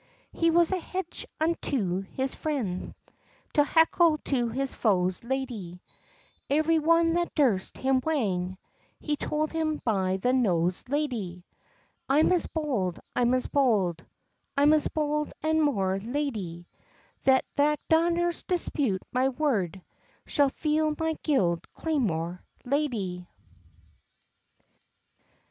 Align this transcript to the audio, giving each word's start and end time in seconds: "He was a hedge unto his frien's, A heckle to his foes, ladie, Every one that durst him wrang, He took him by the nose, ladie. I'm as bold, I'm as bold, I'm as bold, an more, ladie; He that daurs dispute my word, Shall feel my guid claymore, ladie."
"He 0.31 0.49
was 0.49 0.71
a 0.71 0.79
hedge 0.79 1.27
unto 1.39 1.99
his 2.01 2.33
frien's, 2.33 2.95
A 3.55 3.63
heckle 3.63 4.17
to 4.25 4.49
his 4.49 4.73
foes, 4.73 5.23
ladie, 5.23 5.79
Every 6.49 6.79
one 6.79 7.13
that 7.13 7.35
durst 7.35 7.77
him 7.77 8.01
wrang, 8.03 8.57
He 8.99 9.15
took 9.15 9.51
him 9.51 9.79
by 9.85 10.17
the 10.17 10.33
nose, 10.33 10.83
ladie. 10.89 11.45
I'm 12.09 12.31
as 12.31 12.47
bold, 12.47 12.99
I'm 13.15 13.35
as 13.35 13.45
bold, 13.45 14.03
I'm 14.57 14.73
as 14.73 14.87
bold, 14.87 15.33
an 15.43 15.61
more, 15.61 15.99
ladie; 15.99 16.65
He 17.23 17.39
that 17.59 17.77
daurs 17.87 18.41
dispute 18.41 19.05
my 19.11 19.29
word, 19.29 19.83
Shall 20.25 20.49
feel 20.49 20.95
my 20.97 21.13
guid 21.21 21.71
claymore, 21.75 22.43
ladie." 22.65 23.27